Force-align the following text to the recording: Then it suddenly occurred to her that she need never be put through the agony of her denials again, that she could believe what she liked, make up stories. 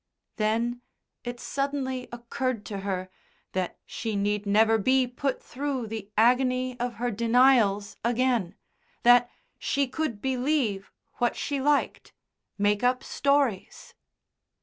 Then 0.37 0.81
it 1.23 1.39
suddenly 1.39 2.07
occurred 2.11 2.65
to 2.65 2.79
her 2.79 3.11
that 3.51 3.77
she 3.85 4.15
need 4.15 4.47
never 4.47 4.79
be 4.79 5.05
put 5.05 5.43
through 5.43 5.85
the 5.85 6.09
agony 6.17 6.75
of 6.79 6.95
her 6.95 7.11
denials 7.11 7.97
again, 8.03 8.55
that 9.03 9.29
she 9.59 9.85
could 9.87 10.19
believe 10.19 10.91
what 11.17 11.35
she 11.35 11.61
liked, 11.61 12.13
make 12.57 12.81
up 12.81 13.03
stories. 13.03 13.93